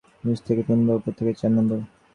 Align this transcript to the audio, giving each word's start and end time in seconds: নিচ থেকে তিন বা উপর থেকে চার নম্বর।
নিচ 0.23 0.39
থেকে 0.47 0.61
তিন 0.67 0.79
বা 0.87 0.93
উপর 0.99 1.11
থেকে 1.17 1.31
চার 1.39 1.51
নম্বর। 1.57 1.79